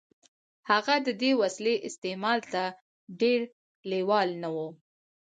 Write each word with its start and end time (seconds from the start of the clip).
هغه 0.69 0.95
د 1.05 1.09
دې 1.21 1.31
وسیلې 1.41 1.75
استعمال 1.87 2.39
ته 2.51 2.63
ډېر 3.21 3.39
لېوال 3.89 4.29
نه 4.41 4.49
و 4.55 4.57